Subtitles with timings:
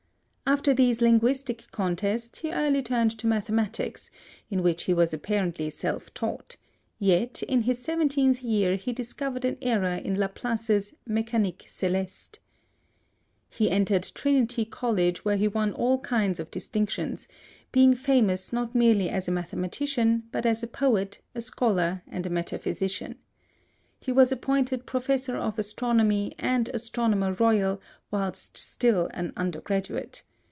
[0.47, 4.11] After these linguistic contests, he early turned to mathematics,
[4.49, 6.57] in which he was apparently self taught;
[6.99, 12.39] yet, in his seventeenth year he discovered an error in Laplace's Mécanique Céleste.
[13.49, 17.29] He entered Trinity College where he won all kinds of distinctions,
[17.71, 22.29] being famous not merely as a mathematician, but as a poet, a scholar, and a
[22.29, 23.15] metaphysician.
[24.01, 27.79] He was appointed Professor of Astronomy and Astronomer Royal
[28.11, 30.23] whilst still an undergraduate.